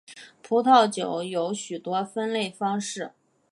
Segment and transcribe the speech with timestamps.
[0.41, 3.11] 葡萄酒有许多分类方式。